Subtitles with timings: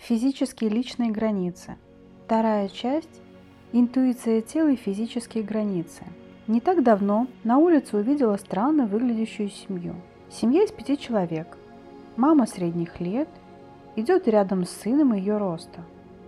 [0.00, 1.76] Физические личные границы.
[2.24, 3.22] Вторая часть–
[3.72, 6.04] интуиция тела и физические границы.
[6.46, 9.94] Не так давно на улице увидела странно выглядящую семью.
[10.30, 11.56] Семья из пяти человек.
[12.16, 13.28] Мама средних лет
[13.96, 15.80] идет рядом с сыном ее роста,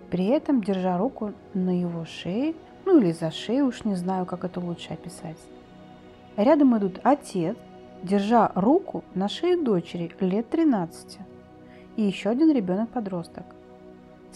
[0.09, 2.55] при этом держа руку на его шее,
[2.85, 5.37] ну или за шею, уж не знаю, как это лучше описать.
[6.37, 7.57] Рядом идут отец,
[8.01, 11.19] держа руку на шее дочери лет 13,
[11.97, 13.56] и еще один ребенок-подросток.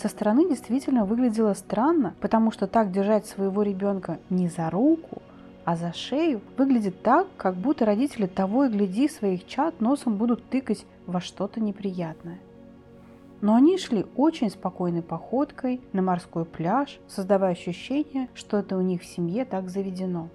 [0.02, 5.22] Со стороны действительно выглядело странно, потому что так держать своего ребенка не за руку,
[5.64, 10.44] а за шею выглядит так, как будто родители того и гляди своих чад носом будут
[10.50, 12.40] тыкать во что-то неприятное.
[13.42, 19.04] Но они шли очень спокойной походкой на морской пляж, создавая ощущение, что это у них
[19.04, 20.30] в семье так заведено.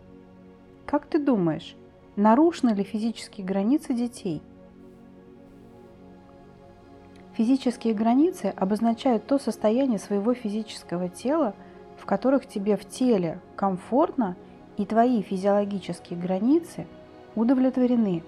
[0.85, 1.75] Как ты думаешь,
[2.15, 4.43] нарушены ли физические границы детей–
[7.37, 11.55] Физические границы обозначают то состояние своего физического тела,
[11.99, 14.37] в которых тебе в теле комфортно
[14.79, 16.87] и твои физиологические границы
[17.35, 18.23] удовлетворены.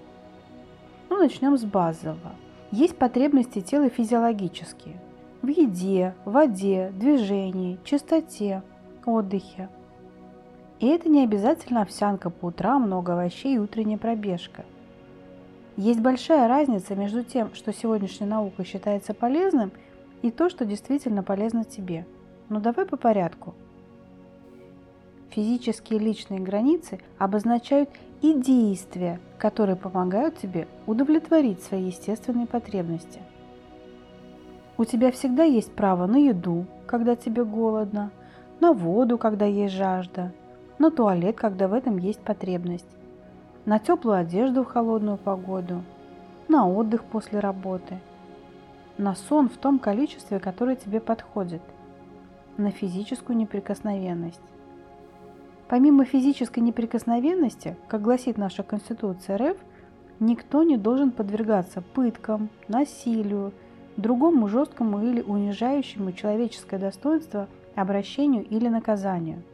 [1.09, 2.35] Ну, начнем с базового.
[2.69, 5.01] Есть потребности тела физиологические
[5.41, 8.61] в еде, воде, движении, чистоте,
[9.05, 9.69] отдыхе.
[10.79, 14.65] И это не обязательно овсянка по утрам, много овощей и утренняя пробежка–
[15.79, 19.71] есть большая разница между тем, что сегодняшняя наука считается полезным,
[20.21, 22.05] и то, что действительно полезно тебе.
[22.49, 23.55] Но давай по порядку.
[25.29, 27.89] Физические личные границы обозначают
[28.21, 33.21] и действия, которые помогают тебе удовлетворить свои естественные потребности.
[34.77, 38.11] У тебя всегда есть право на еду, когда тебе голодно,
[38.59, 40.33] на воду, когда есть жажда,
[40.77, 42.89] на туалет, когда в этом есть потребность,
[43.69, 45.83] на теплую одежду в холодную погоду,
[46.47, 47.99] на отдых после работы,
[48.97, 51.61] на сон в том количестве, которое тебе подходит,
[52.57, 54.41] на физическую неприкосновенность.
[55.67, 59.57] Помимо физической неприкосновенности, как гласит наша Конституция РФ,
[60.19, 63.53] никто не должен подвергаться пыткам, насилию,
[63.97, 69.43] другому жесткому или унижающему человеческое достоинство обращению или наказанию–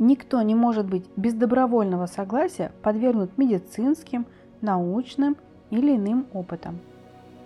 [0.00, 4.24] Никто не может быть без добровольного согласия подвергнут медицинским,
[4.62, 5.36] научным
[5.68, 6.78] или иным опытам.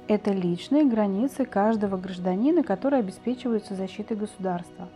[0.07, 4.89] Это личные границы каждого гражданина, которые обеспечиваются защитой государства.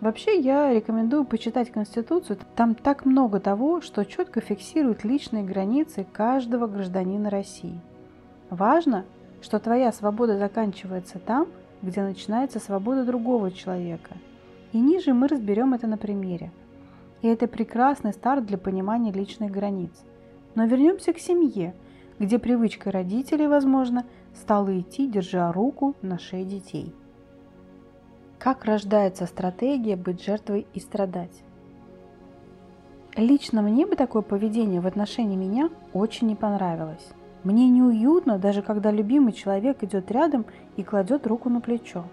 [0.00, 2.38] Вообще я рекомендую почитать Конституцию.
[2.54, 7.78] Там так много того, что четко фиксирует личные границы каждого гражданина России.
[8.48, 9.04] Важно,
[9.42, 11.48] что твоя свобода заканчивается там,
[11.82, 14.12] где начинается свобода другого человека–
[14.72, 16.50] и ниже мы разберем это на примере.
[17.22, 19.92] И это прекрасный старт для понимания личных границ.
[20.54, 21.74] Но вернемся к семье,
[22.18, 26.94] где привычкой родителей, возможно, стало идти, держа руку на шее детей.
[28.38, 31.42] Как рождается стратегия быть жертвой и страдать?
[33.16, 37.08] Лично мне бы такое поведение в отношении меня очень не понравилось.
[37.44, 40.44] Мне неуютно, даже когда любимый человек идет рядом
[40.76, 42.04] и кладет руку на плечо.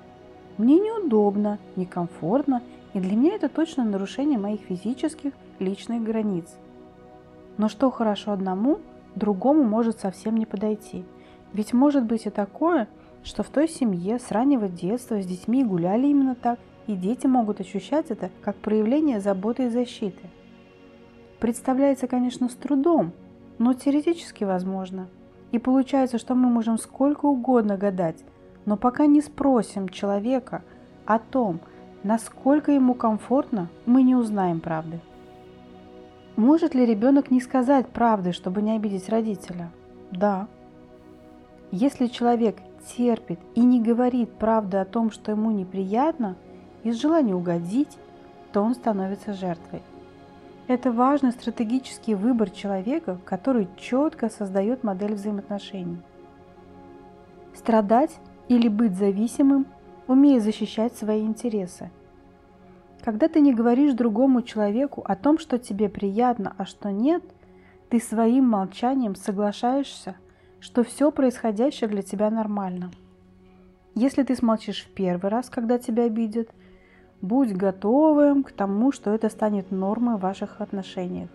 [0.58, 2.62] Мне неудобно, некомфортно,
[2.94, 6.46] и для меня это точно нарушение моих физических личных границ.
[7.58, 8.80] Но что хорошо одному,
[9.16, 11.06] другому может совсем не подойти.
[11.53, 12.88] Ведь может быть и такое,
[13.24, 17.59] что в той семье с раннего детства с детьми гуляли именно так, и дети могут
[17.62, 20.30] ощущать это как проявление заботы и защиты.
[21.40, 23.12] Представляется, конечно, с трудом,
[23.58, 25.08] но теоретически возможно.
[25.52, 28.24] И получается, что мы можем сколько угодно гадать,
[28.66, 30.63] но пока не спросим человека
[31.06, 31.59] о том,
[32.03, 35.00] насколько ему комфортно, мы не узнаем правды.
[36.35, 39.69] Может ли ребенок не сказать правды, чтобы не обидеть родителя?
[40.12, 40.47] Да.
[41.72, 42.57] Если человек
[42.96, 46.35] терпит и не говорит правды о том, что ему неприятно,
[46.84, 47.97] из желания угодить,
[48.51, 49.81] то он становится жертвой.
[50.68, 55.97] Это важный стратегический выбор человека, который четко создает модель взаимоотношений.
[57.53, 58.12] Страдать
[58.48, 59.66] или быть зависимым,
[60.08, 61.90] умея защищать свои интересы.
[63.04, 67.24] Когда ты не говоришь другому человеку о том, что тебе приятно, а что нет,
[67.90, 70.16] ты своим молчанием соглашаешься,
[70.60, 72.92] что все происходящее для тебя нормально.
[73.95, 76.50] Если ты смолчишь в первый раз, когда тебя обидят,
[77.22, 81.30] будь готовым к тому, что это станет нормой в ваших отношениях.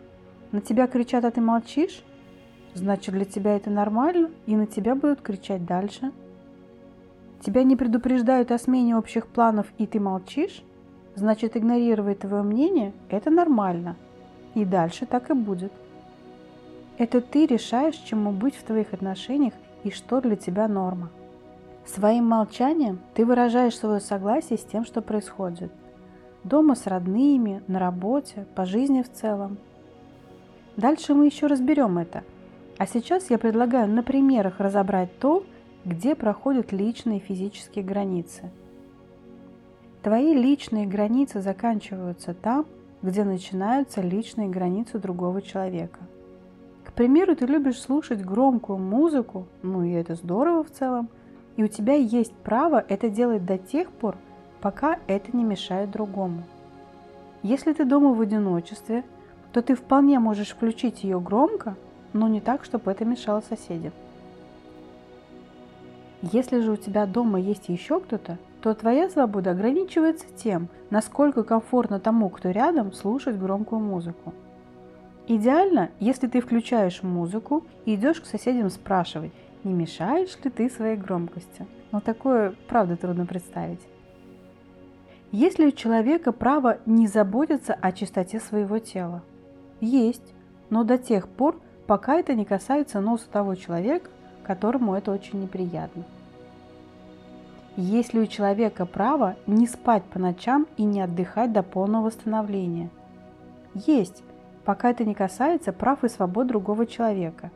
[0.50, 2.02] На тебя кричат, а ты молчишь?
[2.74, 6.12] Значит, для тебя это нормально, и на тебя будут кричать дальше–
[7.40, 10.62] Тебя не предупреждают о смене общих планов, и ты молчишь?
[11.14, 13.96] Значит, игнорировать твое мнение– это нормально.
[14.54, 15.72] И дальше так и будет.
[16.96, 19.54] Это ты решаешь, чему быть в твоих отношениях
[19.84, 21.10] и что для тебя норма.
[21.86, 25.72] Своим молчанием ты выражаешь свое согласие с тем, что происходит.
[26.44, 29.58] Дома с родными, на работе, по жизни в целом.
[30.76, 32.24] Дальше мы еще разберем это.
[32.78, 35.44] А сейчас я предлагаю на примерах разобрать то,
[35.88, 38.50] где проходят личные физические границы.
[40.02, 42.66] Твои личные границы заканчиваются там,
[43.00, 46.00] где начинаются личные границы другого человека.
[46.84, 51.08] К примеру, ты любишь слушать громкую музыку, ну и это здорово в целом,
[51.56, 54.16] и у тебя есть право это делать до тех пор,
[54.60, 56.42] пока это не мешает другому.
[57.42, 59.04] Если ты дома в одиночестве,
[59.52, 61.76] то ты вполне можешь включить ее громко,
[62.12, 63.92] но не так, чтобы это мешало соседям.
[66.22, 72.00] Если же у тебя дома есть еще кто-то, то твоя свобода ограничивается тем, насколько комфортно
[72.00, 74.34] тому, кто рядом, слушать громкую музыку.
[75.28, 79.30] Идеально, если ты включаешь музыку и идешь к соседям спрашивать,
[79.62, 81.66] не мешаешь ли ты своей громкости.
[81.92, 83.80] Но такое, правда, трудно представить.
[85.30, 89.22] Есть ли у человека право не заботиться о чистоте своего тела?
[89.80, 90.34] Есть,
[90.70, 94.10] но до тех пор, пока это не касается носа того человека,
[94.48, 96.04] которому это очень неприятно.
[97.76, 102.88] Есть ли у человека право не спать по ночам и не отдыхать до полного восстановления?
[103.74, 104.22] Есть,
[104.64, 107.50] пока это не касается прав и свобод другого человека.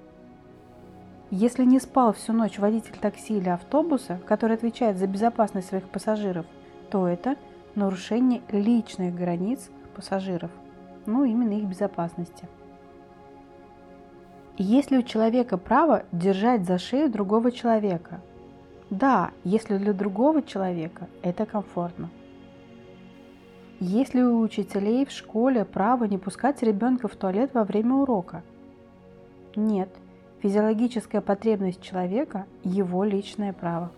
[1.30, 6.44] Если не спал всю ночь водитель такси или автобуса, который отвечает за безопасность своих пассажиров,
[6.90, 7.36] то это
[7.74, 10.50] нарушение личных границ пассажиров,
[11.06, 12.46] ну именно их безопасности.
[14.58, 18.20] Есть ли у человека право держать за шею другого человека?
[18.90, 22.10] Да, если для другого человека это комфортно.
[23.80, 28.42] Есть ли у учителей в школе право не пускать ребенка в туалет во время урока?
[29.56, 29.88] Нет,
[30.42, 33.90] физиологическая потребность человека– его личное право.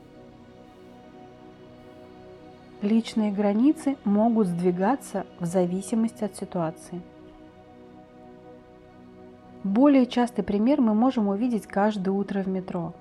[2.81, 7.03] Личные границы могут сдвигаться в зависимости от ситуации–
[9.65, 12.93] более частый пример мы можем увидеть каждое утро в метро.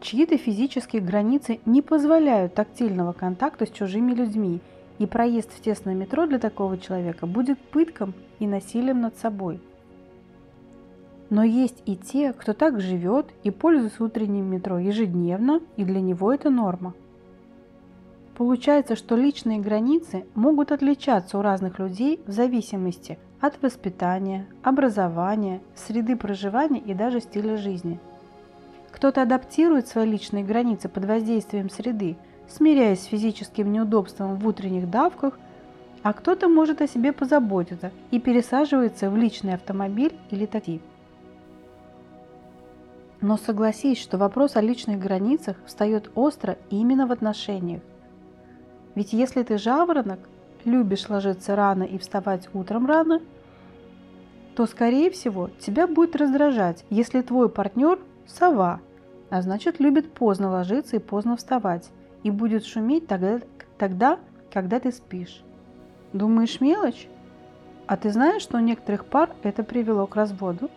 [0.00, 4.60] Чьи-то физические границы не позволяют тактильного контакта с чужими людьми,
[4.98, 9.60] и проезд в тесное метро для такого человека будет пытком и насилием над собой.
[11.30, 16.32] Но есть и те, кто так живет и пользуется утренним метро ежедневно, и для него
[16.32, 16.94] это норма.
[18.36, 26.16] Получается, что личные границы могут отличаться у разных людей в зависимости от воспитания, образования, среды
[26.16, 28.00] проживания и даже стиля жизни.
[28.90, 32.16] Кто-то адаптирует свои личные границы под воздействием среды,
[32.48, 35.38] смиряясь с физическим неудобством в утренних давках,
[36.02, 40.80] а кто-то может о себе позаботиться и пересаживается в личный автомобиль или такси.
[43.20, 47.82] Но согласись, что вопрос о личных границах встает остро именно в отношениях.
[48.94, 50.20] Ведь если ты жаворонок,
[50.64, 53.20] любишь ложиться рано и вставать утром рано,
[54.54, 58.80] то, скорее всего, тебя будет раздражать, если твой партнер– сова,
[59.30, 61.90] а значит, любит поздно ложиться и поздно вставать,
[62.22, 63.40] и будет шуметь тогда,
[63.78, 64.18] тогда,
[64.52, 65.42] когда ты спишь.
[66.12, 67.08] Думаешь, мелочь?
[67.86, 70.70] А ты знаешь, что у некоторых пар это привело к разводу?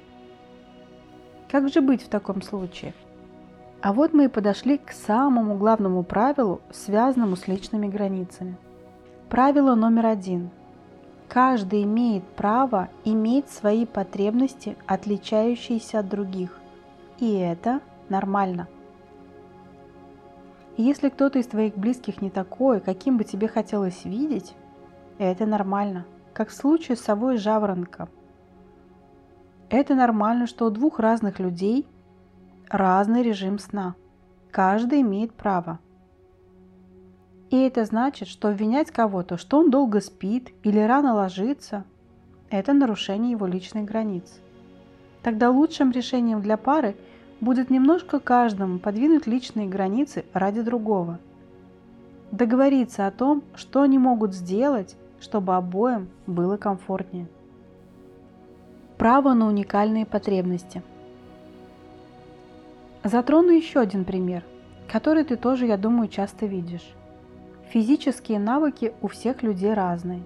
[1.49, 2.93] Как же быть в таком случае?
[3.81, 8.57] А вот мы и подошли к самому главному правилу, связанному с личными границами.
[9.29, 10.49] Правило номер один.
[11.27, 16.57] Каждый имеет право иметь свои потребности, отличающиеся от других.
[17.19, 18.67] И это нормально.
[20.77, 24.55] Если кто-то из твоих близких не такой, каким бы тебе хотелось видеть,
[25.17, 26.05] это нормально.
[26.33, 28.07] Как в случае с совой жаворонка.
[29.69, 31.85] Это нормально, что у двух разных людей
[32.69, 33.95] разный режим сна.
[34.51, 35.79] Каждый имеет право–
[37.49, 41.85] и это значит, что обвинять кого-то, что он долго спит или рано ложится,
[42.49, 44.39] это нарушение его личных границ.
[45.23, 46.95] Тогда лучшим решением для пары
[47.39, 51.19] будет немножко каждому подвинуть личные границы ради другого.
[52.31, 57.27] Договориться о том, что они могут сделать, чтобы обоим было комфортнее.
[58.97, 60.81] Право на уникальные потребности.
[63.03, 64.43] Затрону еще один пример,
[64.91, 66.93] который ты тоже, я думаю, часто видишь.
[67.69, 70.21] Физические навыки у всех людей разные.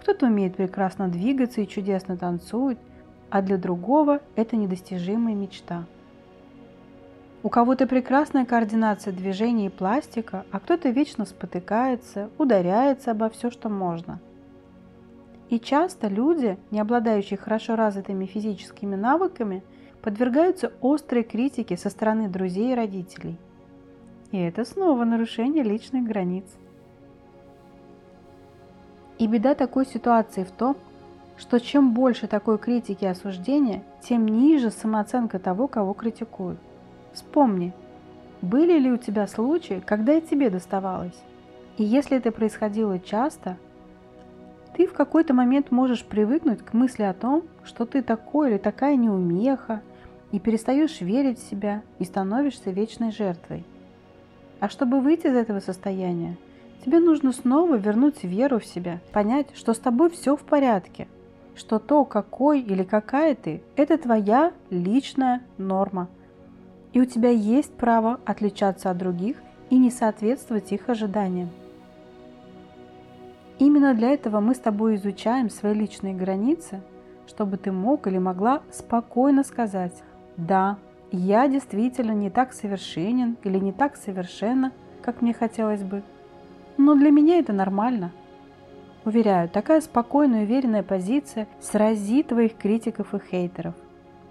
[0.00, 2.78] Кто-то умеет прекрасно двигаться и чудесно танцует,
[3.30, 5.84] а для другого это недостижимая мечта.
[7.42, 13.68] У кого-то прекрасная координация движений и пластика, а кто-то вечно спотыкается, ударяется обо все, что
[13.68, 14.20] можно.
[15.50, 19.62] И часто люди, не обладающие хорошо развитыми физическими навыками,
[20.00, 23.36] подвергаются острой критике со стороны друзей и родителей–
[24.32, 26.46] И это снова нарушение личных границ.
[29.22, 30.76] И беда такой ситуации в том,
[31.36, 36.58] что чем больше такой критики и осуждения, тем ниже самооценка того, кого критикуют.
[37.12, 37.72] Вспомни,
[38.40, 41.16] были ли у тебя случаи, когда и тебе доставалось?
[41.76, 43.58] И если это происходило часто,
[44.76, 48.96] ты в какой-то момент можешь привыкнуть к мысли о том, что ты такой или такая
[48.96, 49.82] неумеха,
[50.32, 53.64] и перестаешь верить в себя и становишься вечной жертвой.
[54.58, 56.36] А чтобы выйти из этого состояния,
[56.84, 61.08] тебе нужно снова вернуть веру в себя, понять, что с тобой все в порядке,
[61.54, 66.08] что то, какой или какая ты, это твоя личная норма.
[66.92, 69.36] И у тебя есть право отличаться от других
[69.70, 71.50] и не соответствовать их ожиданиям.
[73.58, 76.80] Именно для этого мы с тобой изучаем свои личные границы,
[77.26, 79.94] чтобы ты мог или могла спокойно сказать
[80.36, 80.78] «Да,
[81.12, 84.72] я действительно не так совершенен или не так совершенно,
[85.02, 86.02] как мне хотелось бы.
[86.76, 88.12] Но для меня это нормально.
[89.04, 93.74] Уверяю, такая спокойная и уверенная позиция сразит твоих критиков и хейтеров.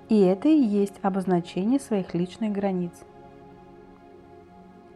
[0.10, 2.94] И это и есть обозначение своих личных границ.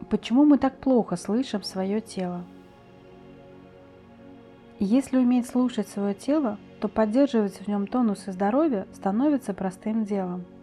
[0.08, 2.44] Почему мы так плохо слышим свое тело?
[4.78, 10.44] Если уметь слушать свое тело, то поддерживать в нем тонус и здоровье становится простым делом–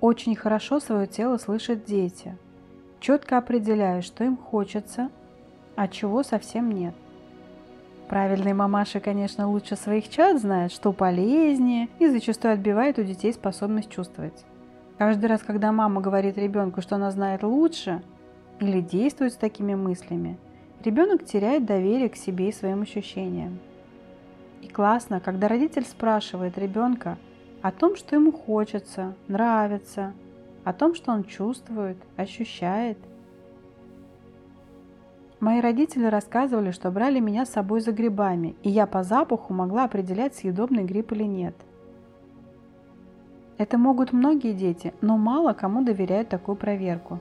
[0.00, 2.36] очень хорошо свое тело слышат дети,
[3.00, 5.10] четко определяя, что им хочется,
[5.78, 6.92] а чего совсем нет.
[8.08, 13.88] Правильные мамаши, конечно, лучше своих чад знают, что полезнее, и зачастую отбивает у детей способность
[13.88, 14.44] чувствовать.
[14.98, 18.02] Каждый раз, когда мама говорит ребенку, что она знает лучше,
[18.58, 20.36] или действует с такими мыслями,
[20.84, 23.60] ребенок теряет доверие к себе и своим ощущениям.
[24.62, 27.18] И классно, когда родитель спрашивает ребенка,
[27.62, 30.12] о том, что ему хочется, нравится,
[30.64, 32.98] о том, что он чувствует, ощущает.
[35.40, 39.84] Мои родители рассказывали, что брали меня с собой за грибами, и я по запаху могла
[39.84, 41.54] определять, съедобный гриб или нет.
[43.56, 47.20] Это могут многие дети, но мало кому доверяют такую проверку.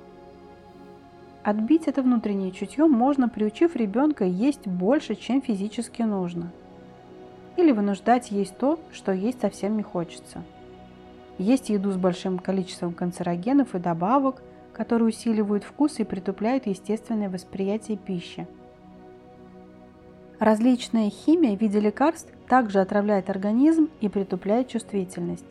[1.43, 6.51] Отбить это внутреннее чутье можно, приучив ребенка есть больше, чем физически нужно–
[7.57, 10.43] или вынуждать есть то, что есть совсем не хочется.
[11.39, 14.41] Есть еду с большим количеством канцерогенов и добавок,
[14.77, 18.47] которые усиливают вкус и притупляют естественное восприятие пищи.
[20.39, 25.45] Различная химия в виде лекарств также отравляет организм и притупляет чувствительность.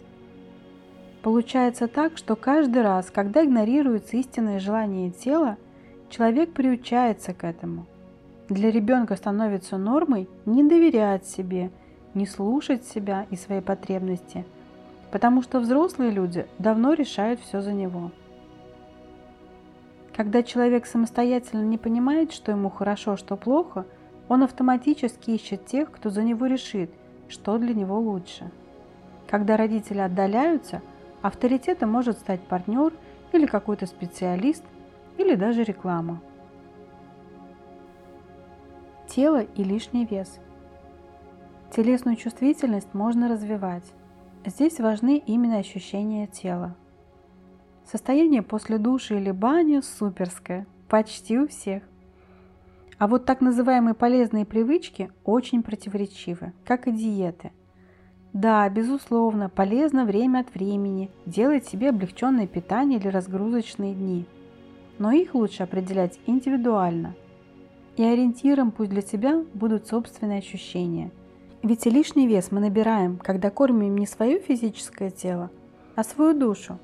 [1.22, 5.56] Получается так, что каждый раз, когда игнорируется истинное желание тела,
[6.08, 7.86] человек приучается к этому.
[8.48, 11.70] Для ребенка становится нормой не доверять себе–
[12.16, 14.44] не слушать себя и свои потребности,
[15.12, 18.10] потому что взрослые люди давно решают все за него.
[20.16, 23.86] Когда человек самостоятельно не понимает, что ему хорошо, что плохо,
[24.28, 26.90] он автоматически ищет тех, кто за него решит,
[27.28, 28.50] что для него лучше.
[29.28, 30.80] Когда родители отдаляются,
[31.20, 32.92] авторитетом может стать партнер
[33.32, 34.64] или какой-то специалист,
[35.18, 36.20] или даже реклама.
[39.08, 40.40] Тело и лишний вес–
[41.70, 43.84] Телесную чувствительность можно развивать.
[44.44, 46.74] Здесь важны именно ощущения тела.
[47.90, 51.82] Состояние после души или бани суперское, почти у всех.
[52.98, 57.52] А вот так называемые полезные привычки очень противоречивы, как и диеты.
[58.32, 64.26] Да, безусловно, полезно время от времени делать себе облегченное питание или разгрузочные дни.
[64.98, 67.14] Но их лучше определять индивидуально.
[67.96, 71.10] И ориентиром пусть для себя будут собственные ощущения–
[71.66, 75.50] ведь и лишний вес мы набираем, когда кормим не свое физическое тело,
[75.96, 76.78] а свою душу,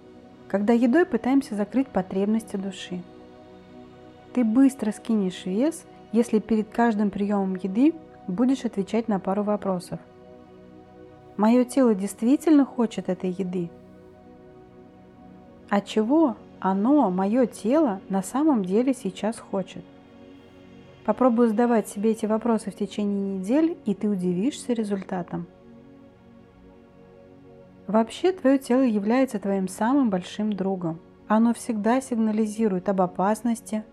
[0.53, 3.03] когда едой пытаемся закрыть потребности души.
[4.35, 7.95] Ты быстро скинешь вес, если перед каждым приемом еды
[8.29, 9.99] будешь отвечать на пару вопросов.
[11.39, 13.71] Мое тело действительно хочет этой еды?
[15.71, 19.83] А чего оно, мое тело, на самом деле сейчас хочет?
[21.07, 25.47] Попробуй задавать себе эти вопросы в течение недели, и ты удивишься результатом.
[27.93, 30.99] Вообще, твое тело является твоим самым большим другом.
[31.29, 33.85] Оно всегда сигнализирует об опасности,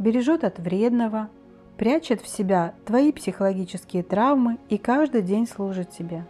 [0.00, 1.28] бережет от вредного,
[1.76, 6.26] прячет в себя твои психологические травмы и каждый день служит тебе.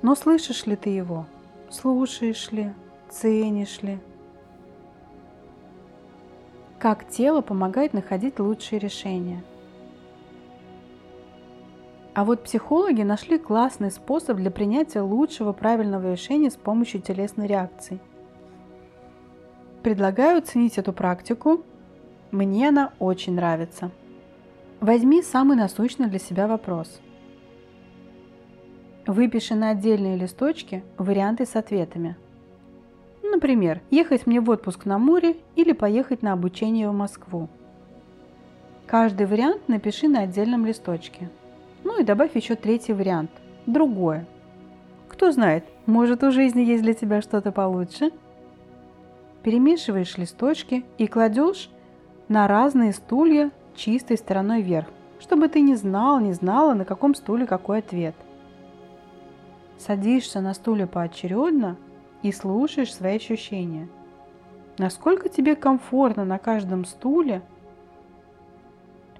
[0.00, 1.26] Но слышишь ли ты его?
[1.68, 2.72] Слушаешь ли?
[3.10, 3.98] Ценишь ли?
[6.78, 9.42] как тело помогает находить лучшие решения.
[12.18, 18.00] А вот психологи нашли классный способ для принятия лучшего правильного решения с помощью телесной реакции.
[19.84, 21.62] Предлагаю оценить эту практику
[22.32, 23.92] Мне она очень нравится.
[24.80, 27.00] Возьми самый насущный для себя вопрос.
[29.06, 32.16] Выпиши на отдельные листочки варианты с ответами.
[33.22, 37.48] Например, ехать мне в отпуск на море или поехать на обучение в Москву.
[38.88, 41.30] Каждый вариант напиши на отдельном листочке.
[41.84, 43.30] Ну и добавь еще третий вариант–
[43.66, 44.26] другое.
[45.08, 48.10] Кто знает, может у жизни есть для тебя что-то получше?
[49.42, 51.70] Перемешиваешь листочки и кладешь
[52.28, 54.88] на разные стулья чистой стороной вверх,
[55.20, 58.14] чтобы ты не знал, не знала, на каком стуле какой ответ.
[59.78, 61.76] Садишься на стуле поочередно
[62.22, 63.88] и слушаешь свои ощущения.
[64.76, 67.42] Насколько тебе комфортно на каждом стуле–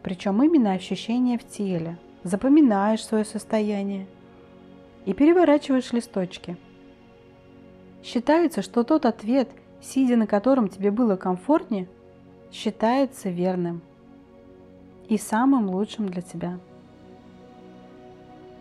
[0.03, 1.99] причем именно ощущения в теле.
[2.25, 4.07] Запоминаешь свое состояние
[5.05, 6.57] и переворачиваешь листочки.
[8.03, 9.49] Считается, что тот ответ,
[9.81, 11.89] сидя на котором тебе было комфортнее,
[12.53, 13.83] считается верным
[15.09, 16.59] и самым лучшим для тебя.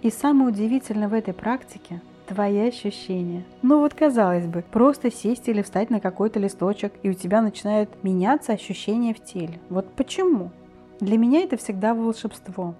[0.01, 3.45] И самое удивительное в этой практике– твои ощущения.
[3.61, 8.03] Ну вот казалось бы, просто сесть или встать на какой-то листочек, и у тебя начинают
[8.03, 9.59] меняться ощущения в теле.
[9.69, 10.51] Вот почему?
[10.99, 12.75] Для меня это всегда волшебство.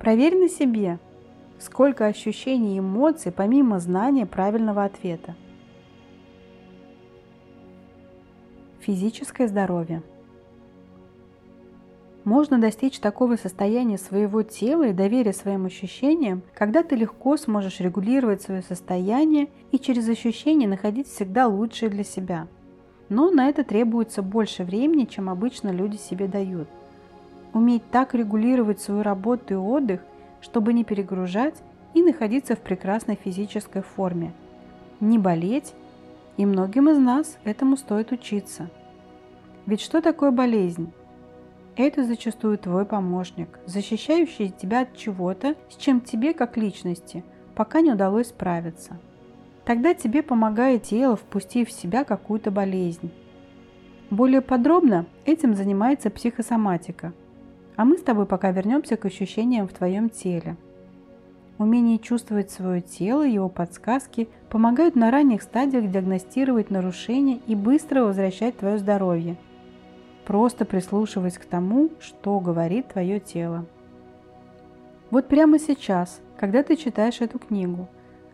[0.00, 0.98] Проверь на себе,
[1.58, 5.34] сколько ощущений и эмоций помимо знания правильного ответа.
[8.80, 10.02] Физическое здоровье.
[12.24, 18.40] Можно достичь такого состояния своего тела и доверия своим ощущениям, когда ты легко сможешь регулировать
[18.40, 22.48] свое состояние и через ощущения находить всегда лучшее для себя.
[23.10, 26.70] Но на это требуется больше времени, чем обычно люди себе дают
[27.52, 30.00] уметь так регулировать свою работу и отдых,
[30.40, 31.54] чтобы не перегружать
[31.94, 34.32] и находиться в прекрасной физической форме,
[35.00, 35.74] не болеть,
[36.36, 38.70] и многим из нас этому стоит учиться.
[39.66, 40.92] Ведь что такое болезнь?
[41.76, 47.92] Это зачастую твой помощник, защищающий тебя от чего-то, с чем тебе как личности пока не
[47.92, 48.96] удалось справиться.
[49.66, 53.10] Тогда тебе помогает тело, впустив в себя какую-то болезнь.
[54.08, 57.12] Более подробно этим занимается психосоматика–
[57.80, 60.58] а мы с тобой пока вернемся к ощущениям в твоем теле.
[61.56, 68.02] Умение чувствовать свое тело и его подсказки помогают на ранних стадиях диагностировать нарушения и быстро
[68.02, 69.38] возвращать твое здоровье.
[70.26, 73.64] Просто прислушиваясь к тому, что говорит твое тело.
[75.10, 77.88] Вот прямо сейчас, когда ты читаешь эту книгу,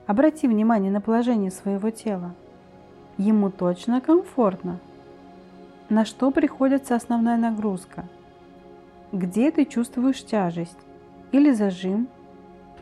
[0.09, 2.35] обрати внимание на положение своего тела.
[3.17, 4.81] Ему точно комфортно.
[5.89, 8.07] На что приходится основная нагрузка–
[9.13, 10.79] где ты чувствуешь тяжесть
[11.33, 12.09] или зажим,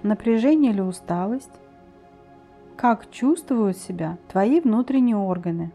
[0.02, 1.50] напряжение или усталость,
[2.76, 5.72] как чувствуют себя твои внутренние органы.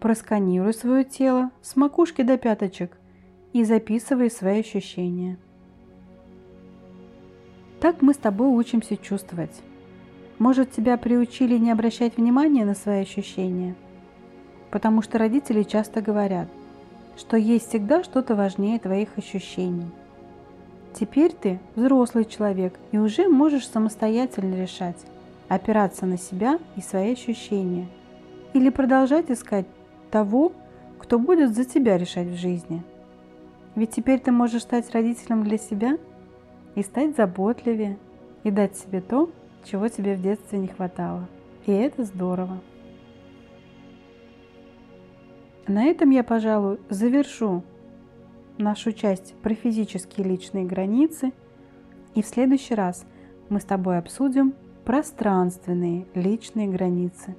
[0.00, 2.96] Просканируй свое тело с макушки до пяточек
[3.52, 5.38] и записывай свои ощущения.
[7.80, 9.62] Так мы с тобой учимся чувствовать.
[10.38, 13.74] Может, тебя приучили не обращать внимания на свои ощущения?
[14.70, 16.48] Потому что родители часто говорят–
[17.16, 19.90] что есть всегда что-то важнее твоих ощущений.
[20.98, 24.98] Теперь ты взрослый человек и уже можешь самостоятельно решать,
[25.48, 27.86] опираться на себя и свои ощущения,
[28.52, 29.66] или продолжать искать
[30.10, 30.52] того,
[30.98, 32.82] кто будет за тебя решать в жизни.
[33.74, 35.98] Ведь теперь ты можешь стать родителем для себя
[36.76, 37.98] и стать заботливее,
[38.44, 39.30] и дать себе то,
[39.64, 41.26] чего тебе в детстве не хватало.
[41.66, 42.60] И это здорово.
[45.66, 47.62] На этом я, пожалуй, завершу
[48.58, 51.32] нашу часть про физические личные границы.
[52.14, 53.06] И в следующий раз
[53.48, 57.34] мы с тобой обсудим пространственные личные границы.